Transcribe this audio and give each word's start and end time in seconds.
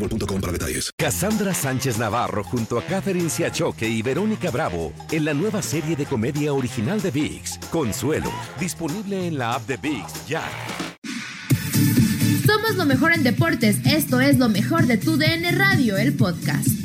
boostmobile.com 0.00 0.40
para 0.40 0.52
detalles. 0.52 0.90
Cassandra 0.96 1.54
Sánchez 1.54 1.98
Navarro 1.98 2.42
junto 2.44 2.78
a 2.78 2.82
Catherine 2.82 3.30
Siachoque 3.30 3.88
y 3.88 4.02
Verónica 4.02 4.50
Bravo 4.50 4.92
en 5.10 5.24
la 5.24 5.34
nueva 5.34 5.62
serie 5.62 5.96
de 5.96 6.06
comedia 6.06 6.52
original 6.52 7.00
de 7.00 7.10
VIX, 7.10 7.58
Consuelo, 7.70 8.32
disponible 8.58 9.26
en 9.26 9.38
la 9.38 9.54
app 9.54 9.66
de 9.66 9.76
VIX 9.76 10.26
ya. 10.26 10.42
Somos 12.46 12.76
lo 12.76 12.84
mejor 12.84 13.12
en 13.12 13.22
deportes. 13.22 13.78
Esto 13.86 14.20
es 14.20 14.38
lo 14.38 14.48
mejor 14.48 14.86
de 14.86 14.96
tu 14.96 15.16
DN 15.16 15.52
Radio, 15.52 15.96
el 15.96 16.14
podcast. 16.14 16.79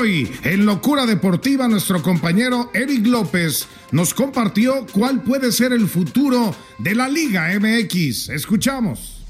Hoy, 0.00 0.26
en 0.44 0.64
Locura 0.64 1.04
Deportiva, 1.04 1.68
nuestro 1.68 2.00
compañero 2.00 2.70
Eric 2.72 3.06
López 3.06 3.68
nos 3.92 4.14
compartió 4.14 4.86
cuál 4.94 5.22
puede 5.22 5.52
ser 5.52 5.72
el 5.72 5.86
futuro 5.86 6.52
de 6.78 6.94
la 6.94 7.06
Liga 7.06 7.48
MX. 7.60 8.30
Escuchamos. 8.30 9.22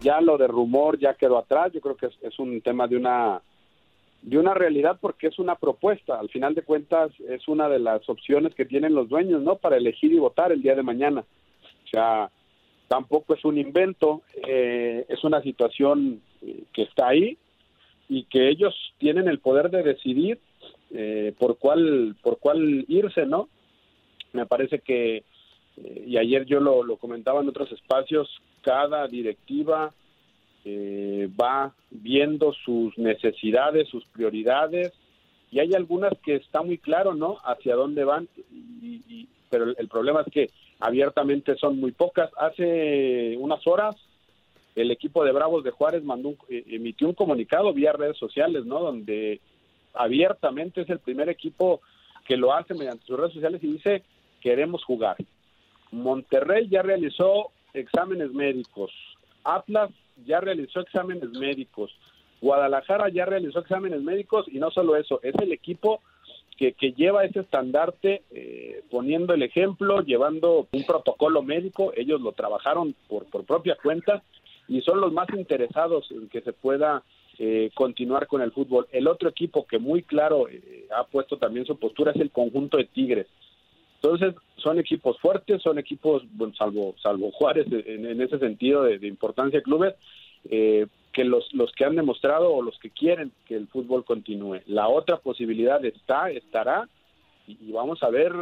ya 0.00 0.20
lo 0.20 0.38
de 0.38 0.48
rumor 0.48 0.98
ya 0.98 1.14
quedó 1.14 1.38
atrás. 1.38 1.72
Yo 1.72 1.80
creo 1.80 1.96
que 1.96 2.06
es, 2.06 2.38
un 2.40 2.60
tema 2.62 2.88
de 2.88 2.96
una 2.96 3.40
de 4.22 4.38
una 4.38 4.54
realidad 4.54 4.98
porque 5.00 5.28
es 5.28 5.38
una 5.38 5.54
propuesta. 5.54 6.18
Al 6.18 6.30
final 6.30 6.54
de 6.56 6.62
cuentas 6.62 7.12
es 7.28 7.46
una 7.46 7.68
de 7.68 7.78
las 7.78 8.08
opciones 8.08 8.56
que 8.56 8.64
tienen 8.64 8.92
los 8.92 9.08
dueños, 9.08 9.42
¿no? 9.42 9.56
Para 9.56 9.76
elegir 9.76 10.12
y 10.12 10.18
votar 10.18 10.50
el 10.50 10.62
día 10.62 10.74
de 10.74 10.82
mañana. 10.82 11.20
O 11.20 11.88
sea, 11.88 12.30
tampoco 12.88 13.34
es 13.34 13.44
un 13.44 13.56
invento, 13.56 14.22
eh, 14.48 15.06
es 15.08 15.22
una 15.22 15.40
situación 15.42 16.22
eh, 16.42 16.64
que 16.72 16.82
está 16.82 17.08
ahí 17.08 17.38
y 18.08 18.24
que 18.24 18.48
ellos 18.48 18.74
tienen 18.98 19.28
el 19.28 19.40
poder 19.40 19.70
de 19.70 19.82
decidir 19.82 20.38
eh, 20.92 21.34
por 21.38 21.58
cuál 21.58 22.16
por 22.22 22.38
cuál 22.38 22.84
irse, 22.88 23.26
¿no? 23.26 23.48
Me 24.32 24.46
parece 24.46 24.80
que 24.80 25.24
eh, 25.76 26.04
y 26.06 26.16
ayer 26.16 26.46
yo 26.46 26.60
lo, 26.60 26.96
comentaba 26.96 27.40
en 27.40 27.48
otros 27.48 27.70
espacios, 27.72 28.28
cada 28.62 29.06
directiva 29.08 29.92
eh, 30.64 31.28
va 31.40 31.74
viendo 31.90 32.52
sus 32.52 32.96
necesidades, 32.98 33.88
sus 33.88 34.04
prioridades, 34.06 34.92
y 35.50 35.60
hay 35.60 35.74
algunas 35.74 36.12
que 36.24 36.36
está 36.36 36.62
muy 36.62 36.78
claro, 36.78 37.14
¿no? 37.14 37.38
Hacia 37.44 37.76
dónde 37.76 38.04
van, 38.04 38.28
y- 38.82 39.28
pero 39.48 39.76
el 39.76 39.88
problema 39.88 40.22
es 40.22 40.32
que 40.32 40.50
abiertamente 40.80 41.56
son 41.56 41.78
muy 41.78 41.92
pocas. 41.92 42.30
Hace 42.36 43.36
unas 43.38 43.64
horas 43.66 43.94
el 44.76 44.90
equipo 44.92 45.24
de 45.24 45.32
Bravos 45.32 45.64
de 45.64 45.72
Juárez 45.72 46.04
mandó 46.04 46.28
un- 46.28 46.38
eh, 46.48 46.62
emitió 46.68 47.08
un 47.08 47.14
comunicado 47.14 47.72
vía 47.72 47.92
redes 47.92 48.16
sociales, 48.18 48.64
¿no? 48.64 48.80
Donde 48.80 49.40
abiertamente 49.94 50.82
es 50.82 50.90
el 50.90 51.00
primer 51.00 51.28
equipo 51.28 51.80
que 52.26 52.36
lo 52.36 52.52
hace 52.52 52.74
mediante 52.74 53.06
sus 53.06 53.18
redes 53.18 53.32
sociales 53.32 53.62
y 53.64 53.72
dice 53.72 54.02
queremos 54.40 54.84
jugar. 54.84 55.16
Monterrey 55.90 56.68
ya 56.68 56.82
realizó 56.82 57.50
exámenes 57.72 58.32
médicos, 58.32 58.92
Atlas 59.44 59.90
ya 60.24 60.40
realizó 60.40 60.80
exámenes 60.80 61.30
médicos, 61.30 61.90
Guadalajara 62.40 63.08
ya 63.08 63.24
realizó 63.24 63.60
exámenes 63.60 64.02
médicos 64.02 64.46
y 64.48 64.58
no 64.58 64.70
solo 64.70 64.96
eso, 64.96 65.20
es 65.22 65.34
el 65.40 65.52
equipo 65.52 66.00
que, 66.58 66.72
que 66.72 66.92
lleva 66.92 67.24
ese 67.24 67.40
estandarte 67.40 68.22
eh, 68.30 68.82
poniendo 68.90 69.34
el 69.34 69.42
ejemplo, 69.42 70.00
llevando 70.02 70.66
un 70.72 70.84
protocolo 70.84 71.42
médico, 71.42 71.92
ellos 71.96 72.20
lo 72.20 72.32
trabajaron 72.32 72.94
por, 73.08 73.24
por 73.26 73.44
propia 73.44 73.76
cuenta 73.82 74.22
y 74.68 74.80
son 74.82 75.00
los 75.00 75.12
más 75.12 75.28
interesados 75.30 76.10
en 76.10 76.28
que 76.28 76.40
se 76.40 76.52
pueda 76.52 77.02
eh, 77.38 77.70
continuar 77.74 78.26
con 78.26 78.40
el 78.40 78.52
fútbol. 78.52 78.86
El 78.92 79.06
otro 79.08 79.28
equipo 79.28 79.66
que 79.66 79.78
muy 79.78 80.02
claro 80.02 80.48
eh, 80.48 80.86
ha 80.96 81.04
puesto 81.04 81.36
también 81.36 81.66
su 81.66 81.78
postura 81.78 82.12
es 82.12 82.20
el 82.20 82.30
conjunto 82.30 82.78
de 82.78 82.84
Tigres. 82.84 83.26
Entonces, 83.96 84.34
son 84.56 84.78
equipos 84.78 85.18
fuertes, 85.20 85.62
son 85.62 85.78
equipos, 85.78 86.22
bueno, 86.32 86.54
salvo, 86.54 86.94
salvo 87.02 87.30
Juárez 87.32 87.66
en, 87.70 88.06
en 88.06 88.20
ese 88.20 88.38
sentido 88.38 88.84
de, 88.84 89.06
importancia 89.06 89.60
clubes, 89.60 89.94
eh, 90.48 90.86
que 91.12 91.24
los, 91.24 91.52
los 91.54 91.72
que 91.72 91.84
han 91.84 91.96
demostrado 91.96 92.52
o 92.52 92.62
los 92.62 92.78
que 92.78 92.90
quieren 92.90 93.32
que 93.46 93.56
el 93.56 93.68
fútbol 93.68 94.04
continúe. 94.04 94.60
La 94.66 94.88
otra 94.88 95.18
posibilidad 95.18 95.84
está, 95.84 96.30
estará, 96.30 96.88
y, 97.46 97.58
y 97.68 97.72
vamos 97.72 98.02
a 98.02 98.10
ver 98.10 98.32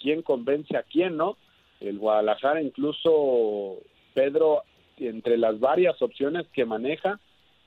quién 0.00 0.22
convence 0.22 0.76
a 0.76 0.82
quién, 0.82 1.16
¿no? 1.16 1.36
El 1.80 1.98
Guadalajara, 1.98 2.62
incluso 2.62 3.78
Pedro, 4.14 4.62
entre 5.00 5.38
las 5.38 5.58
varias 5.58 6.00
opciones 6.02 6.46
que 6.52 6.64
maneja, 6.64 7.18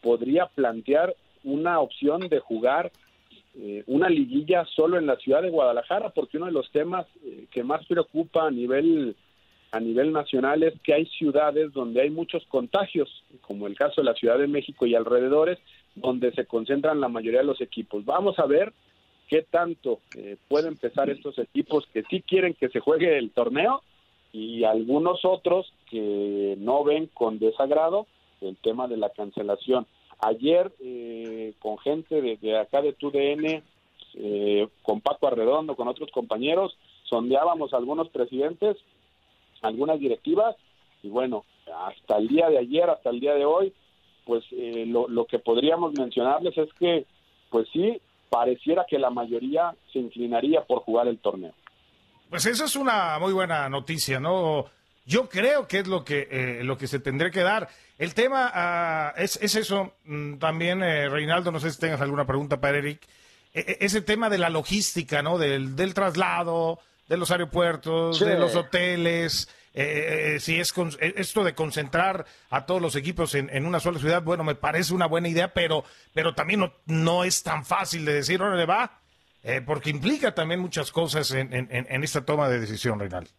podría 0.02 0.48
plantear 0.48 1.16
una 1.44 1.80
opción 1.80 2.22
de 2.22 2.40
jugar 2.40 2.92
eh, 3.56 3.84
una 3.86 4.10
liguilla 4.10 4.66
solo 4.76 4.98
en 4.98 5.06
la 5.06 5.16
ciudad 5.18 5.44
de 5.44 5.52
Guadalajara, 5.52 6.10
porque 6.10 6.38
uno 6.38 6.48
de 6.48 6.54
los 6.54 6.72
temas 6.72 7.06
eh, 7.24 7.46
que 7.52 7.64
más 7.64 7.86
preocupa 7.86 8.48
a 8.48 8.52
nivel 8.52 9.16
a 9.72 9.80
nivel 9.80 10.12
nacional 10.12 10.62
es 10.62 10.74
que 10.82 10.94
hay 10.94 11.08
ciudades 11.08 11.74
donde 11.74 12.02
hay 12.02 12.12
muchos 12.12 12.46
contagios, 12.46 13.24
como 13.42 13.66
el 13.66 13.76
caso 13.76 14.02
de 14.02 14.06
la 14.06 14.14
Ciudad 14.14 14.38
de 14.38 14.48
México 14.48 14.86
y 14.86 14.94
alrededores, 14.94 15.58
donde 15.96 16.32
se 16.34 16.46
concentran 16.46 17.02
la 17.02 17.08
mayoría 17.08 17.40
de 17.40 17.48
los 17.48 17.60
equipos. 17.60 18.06
Vamos 18.06 18.38
a 18.38 18.46
ver 18.46 18.72
qué 19.28 19.42
tanto 19.42 20.00
eh, 20.16 20.38
pueden 20.48 20.74
empezar 20.74 21.10
estos 21.10 21.40
equipos 21.40 21.88
que 21.92 22.04
sí 22.04 22.22
quieren 22.22 22.54
que 22.54 22.70
se 22.70 22.80
juegue 22.80 23.18
el 23.18 23.32
torneo 23.32 23.82
y 24.32 24.64
algunos 24.64 25.26
otros 25.26 25.74
que 25.94 26.56
no 26.58 26.84
ven 26.84 27.08
con 27.14 27.38
desagrado 27.38 28.08
el 28.42 28.58
tema 28.58 28.88
de 28.88 28.98
la 28.98 29.12
cancelación. 29.12 29.86
Ayer 30.20 30.74
eh, 30.80 31.54
con 31.60 31.78
gente 31.78 32.20
de, 32.20 32.58
acá 32.58 32.82
de 32.82 32.94
TUDN, 32.94 33.64
eh, 34.16 34.68
con 34.82 35.02
Paco 35.02 35.28
Arredondo, 35.28 35.76
con 35.76 35.88
otros 35.88 36.10
compañeros, 36.12 36.76
sondeábamos 37.04 37.74
algunos 37.74 38.10
presidentes, 38.10 38.76
algunas 39.62 40.00
directivas, 40.00 40.56
y 41.04 41.10
bueno, 41.10 41.46
hasta 41.86 42.18
el 42.18 42.28
día 42.28 42.50
de 42.50 42.58
ayer, 42.58 42.90
hasta 42.90 43.12
el 43.12 43.20
día 43.20 43.36
de 43.36 43.46
hoy, 43.46 43.72
pues 44.26 44.44
eh, 44.52 44.86
lo, 44.88 45.08
lo 45.08 45.26
que 45.26 45.38
podríamos 45.38 45.94
mencionarles 45.94 46.58
es 46.58 46.74
que, 46.80 47.06
pues 47.52 47.68
sí, 47.72 48.02
pareciera 48.30 48.86
que 48.90 48.98
la 48.98 49.12
mayoría 49.12 49.76
se 49.92 50.00
inclinaría 50.00 50.64
por 50.64 50.80
jugar 50.80 51.08
el 51.08 51.20
torneo. 51.20 51.54
Pues 52.32 52.48
esa 52.48 52.66
es 52.66 52.76
una 52.76 53.20
muy 53.20 53.32
buena 53.32 53.70
noticia, 53.70 54.20
¿no? 54.20 54.66
Yo 55.06 55.28
creo 55.30 55.68
que 55.68 55.80
es 55.80 55.88
lo 55.88 56.06
que, 56.06 56.28
eh, 56.32 56.64
lo 56.64 56.78
que 56.78 56.88
se 56.88 57.00
tendría 57.00 57.30
que 57.32 57.42
dar. 57.42 57.68
El 57.98 58.14
tema 58.14 58.50
ah, 58.54 59.14
es, 59.18 59.38
es 59.42 59.56
eso. 59.56 59.96
Mm, 60.06 60.38
También, 60.38 60.82
eh, 60.82 61.10
Reinaldo, 61.10 61.52
no 61.52 61.60
sé 61.60 61.72
si 61.72 61.80
tengas 61.80 62.02
alguna 62.02 62.26
pregunta 62.26 62.60
para 62.62 62.78
Eric. 62.78 63.02
E- 63.54 63.60
e- 63.60 63.78
ese 63.86 64.02
tema 64.02 64.30
de 64.30 64.38
la 64.38 64.50
logística, 64.50 65.22
¿no? 65.22 65.38
Del, 65.38 65.76
del 65.76 65.94
traslado, 65.94 66.80
de 67.08 67.18
los 67.18 67.32
aeropuertos, 67.32 68.18
Sí. 68.18 68.26
de 68.26 68.38
los 68.40 68.56
hoteles. 68.56 69.50
eh, 69.76 70.38
si 70.40 70.60
es 70.60 70.72
esto 71.00 71.44
de 71.44 71.56
concentrar 71.56 72.26
a 72.52 72.66
todos 72.68 72.80
los 72.80 72.96
equipos 72.96 73.34
en, 73.34 73.66
una 73.66 73.80
sola 73.80 73.98
ciudad, 74.00 74.22
bueno, 74.22 74.44
me 74.44 74.54
parece 74.54 74.94
una 74.94 75.08
buena 75.08 75.28
idea, 75.28 75.52
pero, 75.54 75.84
pero 76.14 76.36
también 76.36 76.60
no, 76.60 76.74
no 76.86 77.24
es 77.24 77.42
tan 77.42 77.66
fácil 77.66 78.06
de 78.06 78.14
decir, 78.14 78.40
le 78.40 78.66
va, 78.68 79.00
porque 79.66 79.90
implica 79.90 80.36
también 80.36 80.60
muchas 80.60 80.92
cosas 80.92 81.32
en, 81.32 81.52
en, 81.52 82.04
esta 82.04 82.24
toma 82.24 82.50
de 82.50 82.60
decisión, 82.60 83.00
Reinaldo. 83.00 83.32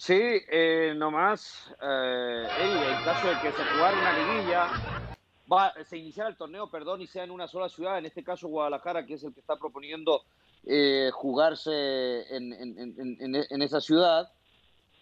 Sí, 0.00 0.14
eh, 0.16 0.94
nomás, 0.96 1.70
eh, 1.78 2.48
en 2.58 3.04
caso 3.04 3.28
de 3.28 3.34
que 3.42 3.52
se 3.52 3.62
jugara 3.62 3.98
una 3.98 4.18
liguilla, 4.18 4.70
va, 5.52 5.74
se 5.84 5.98
iniciara 5.98 6.30
el 6.30 6.38
torneo, 6.38 6.70
perdón, 6.70 7.02
y 7.02 7.06
sea 7.06 7.24
en 7.24 7.30
una 7.30 7.46
sola 7.46 7.68
ciudad, 7.68 7.98
en 7.98 8.06
este 8.06 8.24
caso 8.24 8.48
Guadalajara, 8.48 9.04
que 9.04 9.12
es 9.12 9.24
el 9.24 9.34
que 9.34 9.40
está 9.40 9.56
proponiendo 9.56 10.22
eh, 10.64 11.10
jugarse 11.12 12.34
en, 12.34 12.50
en, 12.54 13.62
esa 13.62 13.82
ciudad, 13.82 14.32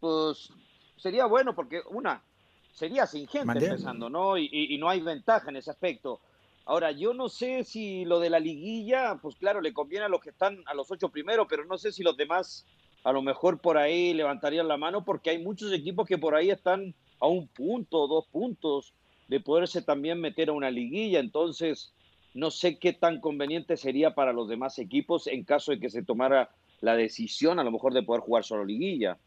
pues 0.00 0.50
sería 0.96 1.26
bueno 1.26 1.54
porque 1.54 1.80
una, 1.90 2.20
sería 2.72 3.06
sin 3.06 3.28
gente 3.28 3.66
empezando, 3.66 4.10
¿no? 4.10 4.36
Y, 4.36 4.48
y, 4.50 4.78
no 4.78 4.88
hay 4.88 5.00
ventaja 5.00 5.48
en 5.50 5.58
ese 5.58 5.70
aspecto. 5.70 6.18
Ahora, 6.64 6.90
yo 6.90 7.14
no 7.14 7.28
sé 7.28 7.62
si 7.62 8.04
lo 8.04 8.18
de 8.18 8.30
la 8.30 8.40
liguilla, 8.40 9.16
pues 9.22 9.36
claro, 9.36 9.60
le 9.60 9.72
conviene 9.72 10.06
a 10.06 10.08
los 10.08 10.20
que 10.20 10.30
están 10.30 10.60
a 10.66 10.74
los 10.74 10.90
ocho 10.90 11.08
primeros, 11.08 11.46
pero 11.48 11.64
no 11.66 11.78
sé 11.78 11.92
si 11.92 12.02
los 12.02 12.16
demás 12.16 12.66
a 13.04 13.12
lo 13.12 13.22
mejor 13.22 13.60
por 13.60 13.78
ahí 13.78 14.12
levantarían 14.14 14.68
la 14.68 14.76
mano 14.76 15.04
porque 15.04 15.30
hay 15.30 15.38
muchos 15.38 15.72
equipos 15.72 16.06
que 16.06 16.18
por 16.18 16.34
ahí 16.34 16.50
están 16.50 16.94
a 17.20 17.26
un 17.26 17.48
punto, 17.48 18.06
dos 18.06 18.26
puntos 18.26 18.92
de 19.28 19.40
poderse 19.40 19.82
también 19.82 20.20
meter 20.20 20.48
a 20.48 20.52
una 20.52 20.70
liguilla. 20.70 21.20
Entonces, 21.20 21.92
no 22.34 22.50
sé 22.50 22.78
qué 22.78 22.92
tan 22.92 23.20
conveniente 23.20 23.76
sería 23.76 24.14
para 24.14 24.32
los 24.32 24.48
demás 24.48 24.78
equipos 24.78 25.26
en 25.26 25.44
caso 25.44 25.72
de 25.72 25.80
que 25.80 25.90
se 25.90 26.02
tomara 26.02 26.50
la 26.80 26.96
decisión 26.96 27.58
a 27.58 27.64
lo 27.64 27.70
mejor 27.70 27.92
de 27.92 28.02
poder 28.02 28.22
jugar 28.22 28.44
solo 28.44 28.64
liguilla. 28.64 29.18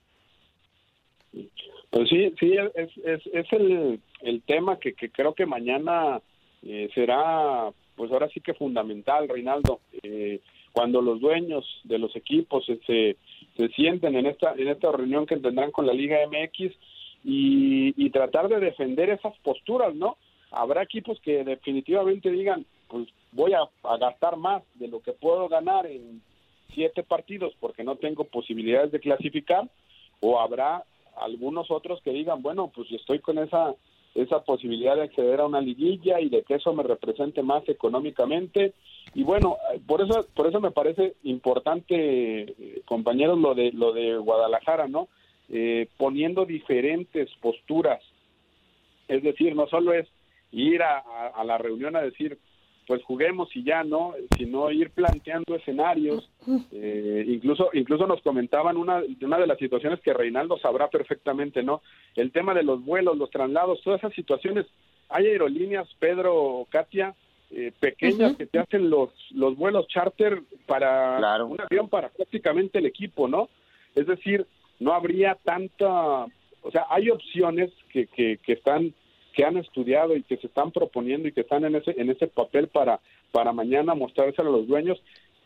Pues 1.90 2.10
sí, 2.10 2.34
sí, 2.40 2.56
es, 2.76 2.92
es, 3.04 3.22
es 3.34 3.54
el, 3.54 4.02
el 4.22 4.42
tema 4.44 4.80
que, 4.80 4.94
que 4.94 5.10
creo 5.10 5.34
que 5.34 5.46
mañana 5.46 6.22
eh, 6.64 6.90
será, 6.94 7.72
pues 7.96 8.12
ahora 8.12 8.30
sí 8.30 8.42
que 8.42 8.54
fundamental, 8.54 9.28
Reinaldo. 9.28 9.82
Eh, 10.04 10.42
cuando 10.74 11.02
los 11.02 11.20
dueños 11.20 11.66
de 11.84 12.00
los 12.00 12.16
equipos 12.16 12.66
se, 12.66 13.18
se 13.58 13.68
sienten 13.70 14.16
en 14.16 14.26
esta, 14.26 14.54
en 14.54 14.68
esta 14.68 14.92
reunión 14.92 15.26
que 15.26 15.38
tendrán 15.38 15.72
con 15.72 15.86
la 15.86 15.94
Liga 15.94 16.18
MX 16.28 16.74
y, 17.24 18.10
tratar 18.12 18.50
de 18.50 18.60
defender 18.60 19.10
esas 19.10 19.38
posturas, 19.40 19.96
¿no? 19.96 20.18
Habrá 20.52 20.84
equipos 20.84 21.20
que 21.22 21.44
definitivamente 21.44 22.30
digan, 22.30 22.66
pues 22.88 23.08
voy 23.32 23.54
a, 23.54 23.70
gastar 23.98 24.36
más 24.36 24.64
de 24.76 24.88
lo 24.88 25.02
que 25.02 25.14
puedo 25.14 25.48
ganar 25.48 25.86
en 25.86 26.22
siete 26.74 27.04
partidos 27.04 27.54
porque 27.60 27.84
no 27.84 27.96
tengo 27.96 28.26
posibilidades 28.26 28.92
de 28.92 29.00
clasificar, 29.00 29.70
o 30.20 30.40
habrá 30.40 30.84
algunos 31.16 31.72
otros 31.72 32.02
que 32.02 32.12
digan, 32.12 32.42
bueno, 32.42 32.72
pues 32.74 32.92
estoy 32.92 33.20
con 33.20 33.38
esa 33.38 33.76
esa 34.14 34.44
posibilidad 34.44 34.98
de 34.98 35.04
acceder 35.04 35.40
a 35.40 35.46
una 35.46 35.62
liguilla 35.62 36.20
y 36.20 36.28
de 36.28 36.44
que 36.44 36.56
eso 36.56 36.74
me 36.74 36.84
represente 36.84 37.44
más 37.44 37.68
económicamente 37.70 38.74
y 39.14 39.24
bueno 39.24 39.58
por 39.88 40.02
eso 40.02 40.26
por 40.36 40.48
eso 40.48 40.60
me 40.60 40.72
parece 40.72 41.16
importante 41.24 41.96
eh, 41.96 42.82
compañeros 42.86 43.38
lo 43.40 43.54
de 43.54 43.72
lo 43.72 43.94
de 43.94 44.18
Guadalajara 44.18 44.88
no 44.88 45.08
eh, 45.50 45.88
poniendo 45.98 46.46
diferentes 46.46 47.30
posturas 47.42 48.02
es 49.08 49.24
decir 49.24 49.56
no 49.56 49.68
solo 49.68 49.94
es 49.94 50.08
ir 50.52 50.82
a, 50.84 51.44
la 51.44 51.58
reunión 51.58 51.96
a 51.96 52.02
decir 52.02 52.38
pues 52.88 53.04
juguemos 53.04 53.56
y 53.56 53.64
ya, 53.64 53.84
¿no? 53.86 54.16
Sino 54.38 54.70
ir 54.70 54.90
planteando 54.90 55.56
escenarios. 55.56 56.30
Eh, 56.74 57.24
incluso, 57.28 57.70
incluso 57.72 58.06
nos 58.06 58.22
comentaban 58.22 58.76
una, 58.76 59.02
una 59.22 59.38
de 59.38 59.48
las 59.48 59.60
situaciones 59.60 60.02
que 60.02 60.14
Reinaldo 60.14 60.58
sabrá 60.58 60.90
perfectamente, 60.90 61.64
¿no? 61.64 61.82
El 62.16 62.32
tema 62.32 62.54
de 62.54 62.64
los 62.64 62.84
vuelos, 62.84 63.18
los 63.18 63.30
traslados, 63.30 63.82
todas 63.82 64.00
esas 64.00 64.14
situaciones. 64.14 64.66
Hay 65.08 65.28
aerolíneas, 65.28 65.88
Pedro, 66.00 66.68
Katia, 66.70 67.16
eh, 67.54 67.72
pequeñas 67.80 68.38
que 68.38 68.46
te 68.46 68.60
hacen 68.60 68.90
los, 68.90 69.10
los 69.32 69.58
vuelos 69.58 69.88
charter 69.88 70.42
para 70.66 71.44
un 71.44 71.60
avión 71.60 71.90
para 71.90 72.10
prácticamente 72.10 72.80
el 72.80 72.86
equipo, 72.86 73.28
¿no? 73.28 73.50
Es 73.94 74.08
decir, 74.08 74.48
no 74.80 74.94
habría 74.94 75.36
tanta, 75.44 76.26
o 76.62 76.72
sea, 76.72 76.86
hay 76.90 77.10
opciones 77.10 77.70
que, 77.92 78.08
que, 78.08 78.40
que 78.44 78.54
están 78.54 78.94
que 79.34 79.46
han 79.46 79.58
estudiado 79.58 80.16
y 80.16 80.24
que 80.24 80.38
se 80.38 80.48
están 80.48 80.72
proponiendo 80.72 81.28
y 81.28 81.32
que 81.32 81.42
están 81.42 81.64
en 81.66 81.76
ese, 81.76 81.94
en 82.00 82.10
ese 82.10 82.28
papel 82.28 82.68
para, 82.68 83.00
para 83.32 83.54
mañana 83.54 83.96
mostrárselo 83.96 84.50
a 84.50 84.58
los 84.58 84.68
dueños, 84.68 85.02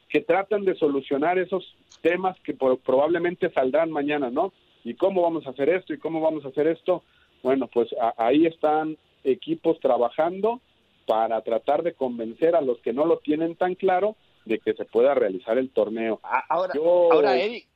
que 0.10 0.22
tratan 0.22 0.66
de 0.66 0.76
solucionar 0.76 1.38
esos 1.38 1.76
temas 2.02 2.40
que 2.42 2.54
probablemente 2.54 3.52
saldrán 3.52 3.92
mañana, 3.92 4.30
¿no? 4.30 4.54
¿Y 4.84 4.96
cómo 4.96 5.22
vamos 5.22 5.46
a 5.46 5.52
hacer 5.52 5.70
esto? 5.70 5.94
¿Y 5.94 6.00
cómo 6.00 6.22
vamos 6.22 6.46
a 6.46 6.50
hacer 6.50 6.68
esto? 6.68 7.04
Bueno, 7.44 7.68
pues 7.68 7.90
ahí 8.18 8.46
están 8.46 8.98
equipos 9.24 9.80
trabajando 9.80 10.62
para 11.06 11.42
tratar 11.42 11.84
de 11.84 11.94
convencer 11.94 12.56
a 12.56 12.62
los 12.62 12.80
que 12.80 12.94
no 12.94 13.06
lo 13.06 13.20
tienen 13.20 13.56
tan 13.56 13.76
claro 13.76 14.16
de 14.46 14.60
que 14.60 14.74
se 14.74 14.86
pueda 14.86 15.14
realizar 15.14 15.58
el 15.58 15.70
torneo. 15.70 16.20
Ahora, 16.50 16.74
ahora 17.12 17.38
Eric, 17.38 17.68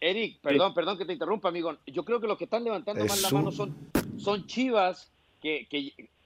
Eric, 0.00 0.40
perdón, 0.40 0.74
perdón 0.74 0.98
que 0.98 1.04
te 1.04 1.12
interrumpa, 1.12 1.48
amigo. 1.48 1.76
Yo 1.86 2.04
creo 2.04 2.20
que 2.20 2.26
los 2.26 2.36
que 2.36 2.44
están 2.44 2.64
levantando 2.64 3.04
más 3.04 3.22
la 3.22 3.30
mano 3.30 3.52
son, 3.52 3.74
son 4.18 4.46
Chivas 4.46 5.12
que, 5.40 5.66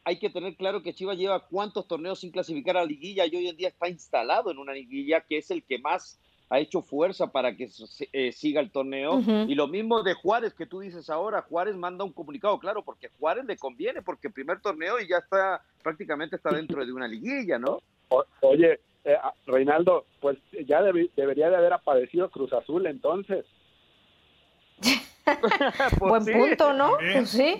hay 0.04 0.18
que 0.18 0.30
tener 0.30 0.56
claro 0.56 0.82
que 0.82 0.94
Chivas 0.94 1.18
lleva 1.18 1.46
cuántos 1.46 1.88
torneos 1.88 2.20
sin 2.20 2.30
clasificar 2.30 2.76
a 2.76 2.80
la 2.80 2.86
liguilla 2.86 3.26
y 3.26 3.34
hoy 3.34 3.48
en 3.48 3.56
día 3.56 3.68
está 3.68 3.88
instalado 3.88 4.50
en 4.50 4.58
una 4.58 4.72
liguilla 4.72 5.22
que 5.22 5.38
es 5.38 5.50
el 5.50 5.64
que 5.64 5.78
más 5.78 6.18
ha 6.48 6.58
hecho 6.58 6.82
fuerza 6.82 7.26
para 7.28 7.56
que 7.56 7.68
eh, 8.12 8.32
siga 8.32 8.60
el 8.60 8.70
torneo. 8.70 9.20
Y 9.48 9.54
lo 9.54 9.66
mismo 9.66 10.02
de 10.02 10.14
Juárez 10.14 10.54
que 10.54 10.66
tú 10.66 10.80
dices 10.80 11.10
ahora, 11.10 11.42
Juárez 11.42 11.76
manda 11.76 12.04
un 12.04 12.12
comunicado 12.12 12.58
claro, 12.58 12.82
porque 12.82 13.10
Juárez 13.18 13.44
le 13.44 13.56
conviene, 13.56 14.02
porque 14.02 14.28
el 14.28 14.32
primer 14.32 14.60
torneo 14.60 15.00
y 15.00 15.08
ya 15.08 15.18
está, 15.18 15.62
prácticamente 15.82 16.36
está 16.36 16.50
dentro 16.50 16.84
de 16.84 16.92
una 16.92 17.08
liguilla, 17.08 17.58
¿no? 17.58 17.82
oye, 18.40 18.78
eh, 19.04 19.16
ah, 19.20 19.34
Reinaldo, 19.46 20.06
pues 20.20 20.38
ya 20.66 20.80
debería 20.82 21.50
de 21.50 21.56
haber 21.56 21.72
aparecido 21.72 22.30
Cruz 22.30 22.52
Azul 22.52 22.86
entonces. 22.86 23.44
Pues 25.98 26.24
Buen 26.24 26.24
punto, 26.24 26.72
¿no? 26.72 26.96
Pues 26.98 27.30
sí. 27.30 27.58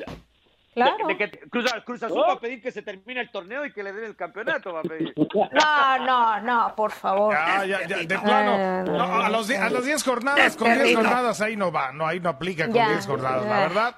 Claro. 0.77 1.07
De, 1.09 1.17
que 1.17 1.31
Cruz, 1.49 2.03
Azul 2.03 2.23
va 2.29 2.35
a 2.35 2.39
pedir 2.39 2.61
que 2.61 2.71
se 2.71 2.83
termine 2.83 3.23
el 3.23 3.31
torneo 3.31 3.65
y 3.65 3.73
que 3.73 3.83
le 3.83 3.95
den 3.95 4.05
el 4.05 4.15
campeonato, 4.15 4.75
va 4.75 4.81
a 4.81 4.83
pedir. 4.83 5.15
No, 5.17 5.99
no, 6.05 6.41
no, 6.43 6.75
por 6.77 6.93
favor. 6.93 7.33
Ya, 7.33 7.65
ya, 7.65 7.87
ya, 7.87 7.97
de 7.99 8.19
plano. 8.19 8.85
No, 8.85 9.05
a 9.05 9.31
los 9.31 9.49
10 9.49 10.05
jornadas, 10.05 10.55
con 10.55 10.71
10 10.71 10.95
jornadas 10.95 11.41
ahí 11.41 11.57
no 11.57 11.73
va, 11.73 11.93
no, 11.93 12.07
ahí 12.07 12.21
no 12.21 12.29
aplica 12.29 12.65
con 12.65 12.75
10 12.75 13.07
jornadas, 13.07 13.47
la 13.47 13.59
verdad. 13.61 13.97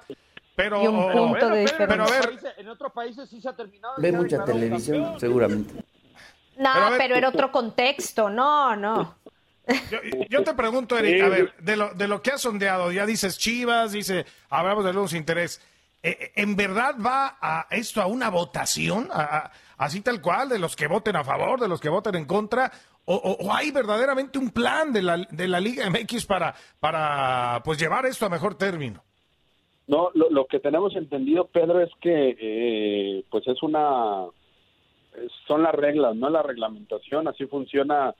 Pero, 0.55 0.81
y 0.81 0.87
un 0.87 1.11
punto 1.11 1.49
de 1.49 1.61
diferencia. 1.61 1.87
pero 1.87 2.03
a 2.05 2.09
ver. 2.09 2.39
En 2.57 2.69
otros 2.69 2.93
países 2.93 3.29
sí 3.29 3.41
se 3.41 3.49
ha 3.49 3.53
terminado. 3.53 3.95
Ve 3.97 4.13
mucha 4.13 4.45
televisión, 4.45 5.19
seguramente. 5.19 5.73
No, 6.57 6.71
pero, 6.97 7.15
era 7.15 7.27
otro 7.27 7.51
contexto, 7.51 8.29
no, 8.29 8.75
no. 8.77 9.15
Yo, 9.91 9.99
yo, 10.29 10.43
te 10.43 10.53
pregunto, 10.53 10.97
Eric, 10.97 11.23
a 11.23 11.29
ver, 11.29 11.53
de 11.59 11.75
lo, 11.75 11.93
de 11.93 12.07
lo 12.07 12.21
que 12.21 12.31
has 12.31 12.41
sondeado, 12.41 12.91
ya 12.91 13.05
dices 13.05 13.37
Chivas, 13.37 13.91
dice, 13.91 14.25
hablamos 14.49 14.83
de 14.85 14.93
los 14.93 15.13
interés. 15.13 15.61
Eh, 16.01 16.17
eh, 16.19 16.31
¿En 16.35 16.55
verdad 16.55 16.95
va 17.05 17.37
a 17.41 17.67
esto 17.71 18.01
a 18.01 18.07
una 18.07 18.29
votación, 18.29 19.09
así 19.77 20.01
tal 20.01 20.21
cual, 20.21 20.49
de 20.49 20.59
los 20.59 20.75
que 20.75 20.87
voten 20.87 21.15
a 21.15 21.23
favor, 21.23 21.59
de 21.59 21.67
los 21.67 21.81
que 21.81 21.89
voten 21.89 22.15
en 22.15 22.25
contra? 22.25 22.71
¿O, 23.11 23.51
hay 23.51 23.71
verdaderamente 23.71 24.37
un 24.37 24.51
plan 24.51 24.93
de 24.93 25.01
la, 25.01 25.17
de 25.17 25.47
la 25.47 25.59
Liga 25.59 25.89
MX 25.89 26.27
para, 26.27 27.61
pues 27.65 27.79
llevar 27.79 28.05
esto 28.05 28.27
a 28.27 28.29
mejor 28.29 28.55
término? 28.55 29.03
No, 29.87 30.11
lo, 30.13 30.45
que 30.45 30.59
tenemos 30.59 30.95
entendido, 30.95 31.47
Pedro, 31.47 31.81
es 31.81 31.89
que 31.99 32.35
eh, 32.39 33.23
pues 33.31 33.47
es 33.47 33.61
una 33.63 34.25
son 35.47 35.63
las 35.63 35.73
reglas, 35.73 36.15
no 36.15 36.29
la 36.29 36.43
reglamentación, 36.43 37.27
así 37.27 37.45
funciona 37.47 38.13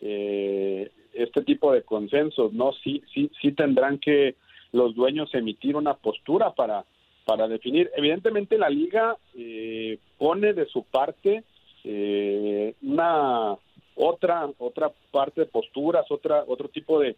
este 0.00 1.42
tipo 1.46 1.72
de 1.72 1.84
consensos, 1.84 2.52
¿no? 2.52 2.72
Sí, 2.82 3.00
sí, 3.14 3.30
sí 3.40 3.52
tendrán 3.52 3.98
que 3.98 4.34
los 4.72 4.96
dueños 4.96 5.32
emitir 5.32 5.76
una 5.76 5.94
postura 5.94 6.50
para 6.50 6.84
para 7.24 7.48
definir. 7.48 7.90
Evidentemente 7.96 8.58
la 8.58 8.68
liga 8.68 9.16
eh, 9.34 9.98
pone 10.18 10.52
de 10.52 10.66
su 10.66 10.84
parte 10.84 11.44
eh, 11.84 12.74
una 12.82 13.56
otra 13.94 14.48
otra 14.58 14.90
parte 15.10 15.42
de 15.42 15.46
posturas, 15.46 16.06
otra 16.10 16.44
otro 16.46 16.68
tipo 16.68 16.98
de, 16.98 17.16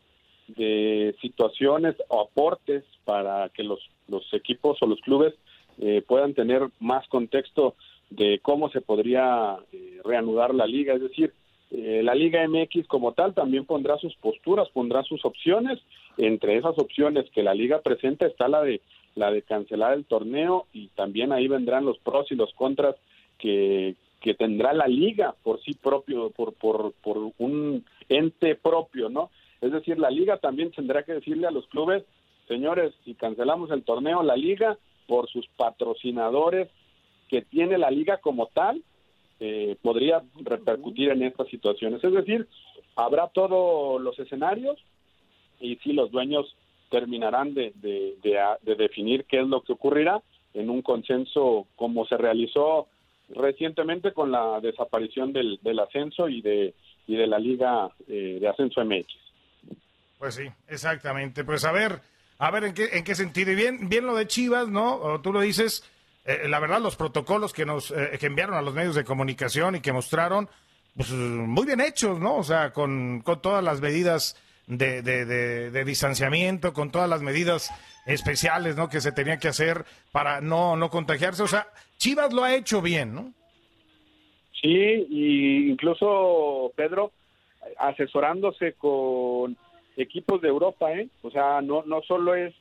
de 0.48 1.14
situaciones 1.20 1.94
o 2.08 2.22
aportes 2.22 2.84
para 3.04 3.48
que 3.50 3.62
los 3.62 3.80
los 4.08 4.22
equipos 4.34 4.78
o 4.80 4.86
los 4.86 5.00
clubes 5.00 5.34
eh, 5.78 6.02
puedan 6.06 6.34
tener 6.34 6.62
más 6.80 7.06
contexto 7.08 7.74
de 8.10 8.38
cómo 8.42 8.70
se 8.70 8.80
podría 8.80 9.56
reanudar 10.04 10.54
la 10.54 10.66
liga, 10.66 10.94
es 10.94 11.00
decir, 11.00 11.32
la 11.76 12.14
Liga 12.14 12.46
MX 12.46 12.86
como 12.86 13.12
tal 13.12 13.34
también 13.34 13.64
pondrá 13.64 13.98
sus 13.98 14.14
posturas, 14.16 14.68
pondrá 14.70 15.02
sus 15.02 15.24
opciones. 15.24 15.80
Entre 16.16 16.56
esas 16.56 16.78
opciones 16.78 17.28
que 17.30 17.42
la 17.42 17.54
liga 17.54 17.80
presenta 17.82 18.26
está 18.26 18.46
la 18.48 18.62
de 18.62 18.80
la 19.16 19.30
de 19.30 19.42
cancelar 19.42 19.92
el 19.94 20.04
torneo 20.04 20.66
y 20.72 20.88
también 20.88 21.32
ahí 21.32 21.48
vendrán 21.48 21.84
los 21.84 21.98
pros 21.98 22.30
y 22.30 22.34
los 22.34 22.52
contras 22.54 22.96
que, 23.38 23.94
que 24.20 24.34
tendrá 24.34 24.72
la 24.72 24.86
liga 24.88 25.34
por 25.42 25.60
sí 25.62 25.74
propio, 25.74 26.30
por, 26.30 26.52
por, 26.54 26.92
un 27.38 27.84
ente 28.08 28.56
propio, 28.56 29.08
¿no? 29.08 29.30
Es 29.60 29.72
decir, 29.72 29.98
la 29.98 30.10
liga 30.10 30.38
también 30.38 30.72
tendrá 30.72 31.04
que 31.04 31.14
decirle 31.14 31.46
a 31.46 31.52
los 31.52 31.66
clubes 31.68 32.04
señores, 32.48 32.92
si 33.04 33.14
cancelamos 33.14 33.70
el 33.70 33.84
torneo, 33.84 34.22
la 34.22 34.36
liga, 34.36 34.76
por 35.06 35.28
sus 35.28 35.46
patrocinadores 35.56 36.68
que 37.28 37.42
tiene 37.42 37.78
la 37.78 37.90
liga 37.90 38.18
como 38.18 38.46
tal, 38.46 38.82
eh, 39.40 39.76
podría 39.82 40.22
repercutir 40.42 41.10
en 41.10 41.22
estas 41.22 41.48
situaciones. 41.48 42.02
Es 42.02 42.12
decir, 42.12 42.48
habrá 42.96 43.28
todos 43.28 44.00
los 44.00 44.18
escenarios 44.18 44.78
y 45.60 45.76
si 45.76 45.92
los 45.92 46.10
dueños 46.10 46.56
terminarán 46.90 47.54
de, 47.54 47.72
de, 47.76 48.14
de, 48.62 48.74
definir 48.76 49.24
qué 49.24 49.40
es 49.40 49.46
lo 49.46 49.62
que 49.62 49.72
ocurrirá 49.72 50.22
en 50.52 50.70
un 50.70 50.82
consenso 50.82 51.66
como 51.74 52.06
se 52.06 52.16
realizó 52.16 52.86
recientemente 53.30 54.12
con 54.12 54.30
la 54.30 54.60
desaparición 54.60 55.32
del, 55.32 55.58
del 55.62 55.80
ascenso 55.80 56.28
y 56.28 56.40
de, 56.42 56.74
y 57.06 57.16
de 57.16 57.26
la 57.26 57.38
Liga 57.38 57.90
eh, 58.06 58.38
de 58.40 58.48
Ascenso 58.48 58.84
MX. 58.84 59.06
Pues 60.18 60.34
sí, 60.34 60.44
exactamente. 60.68 61.44
Pues 61.44 61.64
a 61.64 61.72
ver, 61.72 62.00
a 62.38 62.50
ver 62.50 62.64
en 62.64 62.74
qué, 62.74 62.88
en 62.92 63.04
qué 63.04 63.14
sentido. 63.14 63.50
Y 63.50 63.56
bien, 63.56 63.88
bien 63.88 64.06
lo 64.06 64.14
de 64.14 64.26
Chivas, 64.26 64.68
¿no? 64.68 64.94
O 64.96 65.20
tú 65.20 65.32
lo 65.32 65.40
dices, 65.40 65.82
eh, 66.24 66.48
la 66.48 66.58
verdad, 66.58 66.80
los 66.80 66.96
protocolos 66.96 67.52
que 67.52 67.66
nos 67.66 67.90
eh, 67.90 68.16
que 68.18 68.26
enviaron 68.26 68.56
a 68.56 68.62
los 68.62 68.74
medios 68.74 68.94
de 68.94 69.04
comunicación 69.04 69.76
y 69.76 69.80
que 69.80 69.92
mostraron, 69.92 70.48
pues 70.96 71.10
muy 71.10 71.66
bien 71.66 71.80
hechos, 71.80 72.18
¿no? 72.18 72.36
O 72.36 72.42
sea, 72.42 72.72
con, 72.72 73.20
con 73.20 73.42
todas 73.42 73.62
las 73.62 73.80
medidas 73.80 74.36
de, 74.66 75.02
de, 75.02 75.26
de, 75.70 75.84
distanciamiento, 75.84 76.72
con 76.72 76.90
todas 76.90 77.10
las 77.10 77.20
medidas 77.20 77.70
especiales, 78.06 78.76
¿no? 78.76 78.88
Que 78.88 79.02
se 79.02 79.12
tenía 79.12 79.38
que 79.38 79.48
hacer 79.48 79.84
para 80.12 80.40
no, 80.40 80.76
no 80.76 80.88
contagiarse. 80.88 81.42
O 81.42 81.48
sea, 81.48 81.66
Chivas 81.98 82.32
lo 82.32 82.44
ha 82.44 82.54
hecho 82.54 82.80
bien, 82.80 83.14
¿no? 83.14 83.32
Sí, 84.62 85.06
y 85.10 85.70
incluso 85.70 86.72
Pedro 86.74 87.12
asesorándose 87.78 88.72
con 88.74 89.56
equipos 89.96 90.40
de 90.40 90.48
Europa, 90.48 90.90
¿eh? 90.92 91.08
O 91.22 91.30
sea, 91.30 91.60
no 91.60 91.82
no 91.84 92.00
solo 92.02 92.34
es 92.34 92.54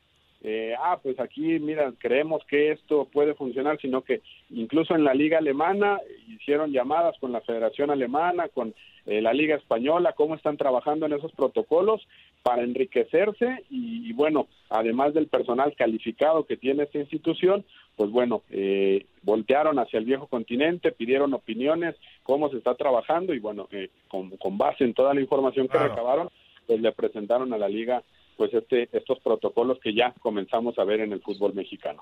eh, 0.44 0.76
ah, 0.78 1.00
pues 1.02 1.20
aquí, 1.22 1.58
mira, 1.60 1.94
creemos 1.98 2.44
que 2.46 2.72
esto 2.72 3.08
puede 3.12 3.34
funcionar, 3.34 3.80
sino 3.80 4.02
que 4.02 4.22
incluso 4.50 4.94
en 4.94 5.06
la 5.06 5.14
liga 5.14 5.38
alemana 5.38 6.02
hicieron 6.28 6.74
llamadas 6.74 7.18
con 7.20 7.32
la 7.32 7.40
Federación 7.42 7.92
Alemana, 7.92 8.50
con 8.50 8.74
eh, 9.06 9.22
la 9.22 9.34
Liga 9.34 9.56
Española, 9.56 10.14
cómo 10.14 10.36
están 10.36 10.58
trabajando 10.58 11.06
en 11.06 11.14
esos 11.14 11.32
protocolos 11.32 12.06
para 12.42 12.64
enriquecerse 12.64 13.64
y, 13.70 14.12
bueno, 14.14 14.48
además 14.70 15.14
del 15.14 15.28
personal 15.28 15.74
calificado 15.78 16.46
que 16.46 16.58
tiene 16.58 16.84
esta 16.84 17.00
institución, 17.00 17.66
pues 17.96 18.12
bueno, 18.12 18.44
eh, 18.50 19.06
voltearon 19.22 19.80
hacia 19.80 20.00
el 20.00 20.06
viejo 20.06 20.28
continente, 20.28 20.92
pidieron 20.92 21.34
opiniones, 21.34 21.96
cómo 22.24 22.50
se 22.50 22.58
está 22.58 22.76
trabajando 22.76 23.34
y 23.34 23.40
bueno, 23.40 23.70
eh, 23.72 23.90
con, 24.10 24.30
con, 24.38 24.58
base 24.58 24.84
en 24.84 24.94
toda 24.94 25.14
la 25.14 25.22
información 25.22 25.68
que 25.68 25.78
recabaron, 25.78 26.30
pues 26.66 26.82
le 26.82 26.92
presentaron 26.92 27.54
a 27.54 27.58
la 27.58 27.68
liga 27.70 28.04
pues 28.38 28.54
este, 28.54 28.90
estos 28.92 29.20
protocolos 29.20 29.80
que 29.82 29.94
ya 29.94 30.14
comenzamos 30.20 30.78
a 30.80 30.84
ver 30.84 31.02
en 31.02 31.14
el 31.14 31.22
fútbol 31.22 31.54
mexicano. 31.54 32.00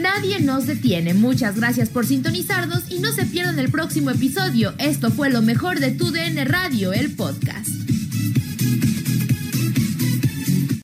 Nadie 0.00 0.40
nos 0.40 0.66
detiene. 0.66 1.14
Muchas 1.14 1.58
gracias 1.58 1.90
por 1.90 2.06
sintonizarnos 2.06 2.90
y 2.90 3.00
no 3.00 3.12
se 3.12 3.26
pierdan 3.26 3.58
el 3.58 3.70
próximo 3.70 4.10
episodio. 4.10 4.72
Esto 4.78 5.10
fue 5.10 5.30
lo 5.30 5.42
mejor 5.42 5.78
de 5.78 5.92
Tu 5.92 6.10
DN 6.10 6.44
Radio, 6.44 6.92
el 6.92 7.14
podcast. 7.14 7.68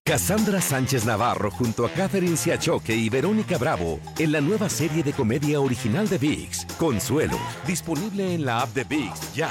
Cassandra 0.08 0.62
Sánchez 0.62 1.04
Navarro 1.04 1.50
junto 1.50 1.84
a 1.84 1.90
Catherine 1.90 2.36
Siachoque 2.36 2.96
y 2.96 3.10
Verónica 3.10 3.58
Bravo 3.58 4.00
en 4.18 4.32
la 4.32 4.40
nueva 4.40 4.70
serie 4.70 5.02
de 5.02 5.12
comedia 5.12 5.60
original 5.60 6.08
de 6.08 6.16
VIX, 6.16 6.64
Consuelo, 6.78 7.38
disponible 7.66 8.34
en 8.34 8.46
la 8.46 8.62
app 8.62 8.70
de 8.70 8.84
VIX 8.84 9.34
ya. 9.34 9.50